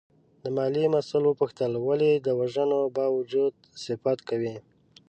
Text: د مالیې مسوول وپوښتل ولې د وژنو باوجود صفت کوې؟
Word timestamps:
د 0.43 0.45
مالیې 0.55 0.87
مسوول 0.95 1.23
وپوښتل 1.27 1.71
ولې 1.87 2.11
د 2.15 2.27
وژنو 2.39 2.79
باوجود 2.97 3.53
صفت 3.83 4.19
کوې؟ 4.29 4.55